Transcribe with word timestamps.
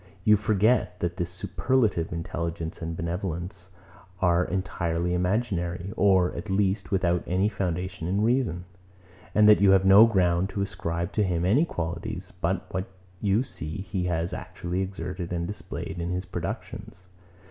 You 0.23 0.35
forget, 0.35 0.99
that 0.99 1.17
this 1.17 1.29
superlative 1.29 2.11
intelligence 2.11 2.81
and 2.81 2.97
benevolence 2.97 3.69
are 4.19 4.43
entirely 4.43 5.13
imaginary, 5.13 5.93
or, 5.95 6.35
at 6.35 6.49
least, 6.49 6.89
without 6.89 7.21
any 7.27 7.47
foundation 7.47 8.07
in 8.07 8.21
reason; 8.23 8.65
and 9.35 9.47
that 9.47 9.61
you 9.61 9.69
have 9.73 9.85
no 9.85 10.07
ground 10.07 10.49
to 10.49 10.61
ascribe 10.63 11.11
to 11.11 11.23
him 11.23 11.45
any 11.45 11.65
qualities, 11.65 12.33
but 12.41 12.65
what 12.73 12.87
you 13.21 13.43
see 13.43 13.77
he 13.81 14.05
has 14.05 14.33
actually 14.33 14.81
exerted 14.81 15.31
and 15.31 15.45
displayed 15.45 15.99
in 15.99 16.09
his 16.09 16.25
productions. 16.25 17.07